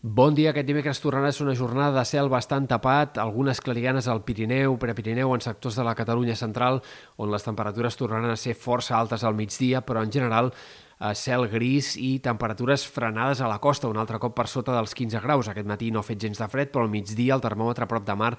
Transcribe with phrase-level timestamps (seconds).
[0.00, 0.52] Bon dia.
[0.52, 4.76] Aquest dimecres tornarà a ser una jornada de cel bastant tapat, algunes clarianes al Pirineu,
[4.78, 6.78] Prepirineu, en sectors de la Catalunya central,
[7.16, 11.48] on les temperatures tornaran a ser força altes al migdia, però en general eh, cel
[11.50, 15.50] gris i temperatures frenades a la costa, un altre cop per sota dels 15 graus.
[15.50, 18.06] Aquest matí no ha fet gens de fred, però al migdia el termòmetre a prop
[18.06, 18.36] de mar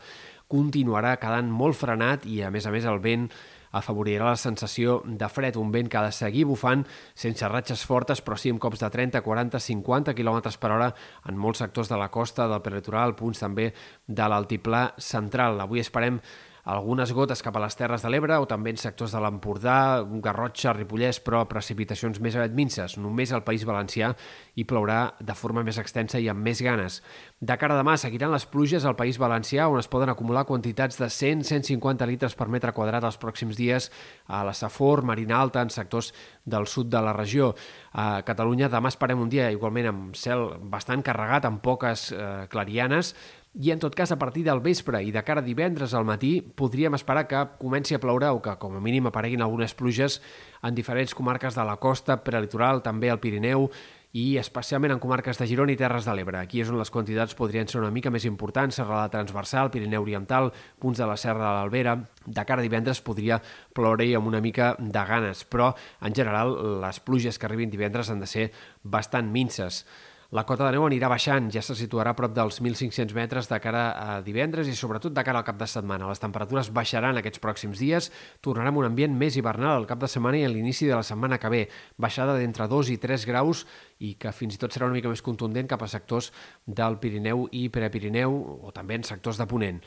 [0.48, 3.28] continuarà quedant molt frenat i, a més a més, el vent
[3.72, 8.24] afavorirà la sensació de fred, un vent que ha de seguir bufant sense ratxes fortes,
[8.26, 10.92] però sí amb cops de 30, 40, 50 km per hora
[11.30, 13.72] en molts sectors de la costa, del peritoral, punts també
[14.08, 15.62] de l'altiplà central.
[15.62, 16.20] Avui esperem
[16.66, 20.74] algunes gotes cap a les Terres de l'Ebre o també en sectors de l'Empordà, Garrotxa,
[20.76, 22.98] Ripollès, però precipitacions més aviat minces.
[23.00, 24.12] Només al País Valencià
[24.60, 27.00] i plourà de forma més extensa i amb més ganes.
[27.40, 31.00] De cara a demà seguiran les pluges al País Valencià on es poden acumular quantitats
[31.00, 33.90] de 100-150 litres per metre quadrat els pròxims dies
[34.28, 36.14] a la Safor, Marina Alta, en sectors
[36.46, 37.54] del sud de la regió.
[37.94, 43.16] A Catalunya demà esperem un dia igualment amb cel bastant carregat, amb poques eh, clarianes,
[43.60, 46.40] i en tot cas a partir del vespre i de cara a divendres al matí
[46.40, 50.22] podríem esperar que comenci a ploure o que com a mínim apareguin algunes pluges
[50.64, 53.68] en diferents comarques de la costa, prelitoral, també al Pirineu
[54.16, 56.40] i especialment en comarques de Girona i Terres de l'Ebre.
[56.40, 60.50] Aquí és on les quantitats podrien ser una mica més importants, serrada transversal, Pirineu Oriental,
[60.80, 61.98] punts de la Serra de l'Albera.
[62.26, 63.38] De cara a divendres podria
[63.76, 68.24] ploure amb una mica de ganes, però en general les pluges que arribin divendres han
[68.24, 68.50] de ser
[68.84, 69.84] bastant minces.
[70.30, 73.58] La cota de neu anirà baixant, ja se situarà a prop dels 1.500 metres de
[73.64, 76.06] cara a divendres i sobretot de cara al cap de setmana.
[76.06, 78.12] Les temperatures baixaran aquests pròxims dies,
[78.46, 81.42] tornarem un ambient més hivernal al cap de setmana i a l'inici de la setmana
[81.42, 81.64] que ve,
[81.98, 83.66] baixada d'entre 2 i 3 graus
[84.06, 86.30] i que fins i tot serà una mica més contundent cap a sectors
[86.68, 89.82] del Pirineu i Prepirineu o també en sectors de Ponent.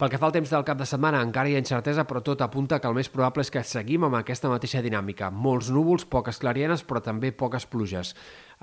[0.00, 2.40] Pel que fa al temps del cap de setmana, encara hi ha incertesa, però tot
[2.40, 5.28] apunta que el més probable és que seguim amb aquesta mateixa dinàmica.
[5.28, 8.14] Molts núvols, poques clarienes, però també poques pluges.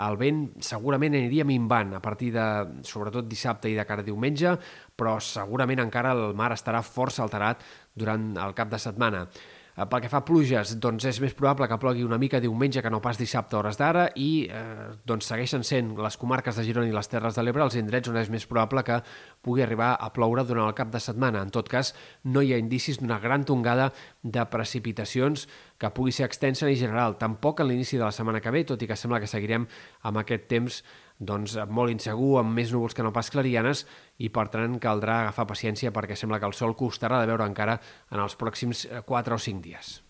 [0.01, 2.47] El vent segurament aniria minvant a partir de,
[2.81, 4.55] sobretot dissabte i de cara a diumenge,
[4.97, 7.61] però segurament encara el mar estarà força alterat
[7.93, 9.27] durant el cap de setmana.
[9.77, 12.81] Eh, pel que fa a pluges, doncs és més probable que plogui una mica diumenge
[12.81, 16.65] que no pas dissabte a hores d'ara i eh, doncs segueixen sent les comarques de
[16.65, 18.97] Girona i les Terres de l'Ebre els indrets on és més probable que
[19.45, 21.45] pugui arribar a ploure durant el cap de setmana.
[21.45, 21.93] En tot cas,
[22.25, 23.91] no hi ha indicis d'una gran tongada
[24.23, 25.45] de precipitacions
[25.77, 28.81] que pugui ser extensa i general, tampoc a l'inici de la setmana que ve, tot
[28.81, 29.69] i que sembla que seguirem
[30.09, 30.81] amb aquest temps
[31.19, 33.85] doncs, molt insegur, amb més núvols que no pas clarianes,
[34.17, 37.79] i per tant caldrà agafar paciència perquè sembla que el sol costarà de veure encara
[38.11, 40.06] en els pròxims 4 o 5 dies.